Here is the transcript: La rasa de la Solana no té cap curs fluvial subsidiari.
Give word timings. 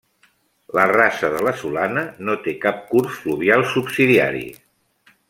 La 0.77 0.85
rasa 0.91 1.29
de 1.33 1.43
la 1.47 1.53
Solana 1.59 2.05
no 2.29 2.37
té 2.47 2.57
cap 2.67 2.81
curs 2.93 3.21
fluvial 3.27 3.67
subsidiari. 3.75 4.45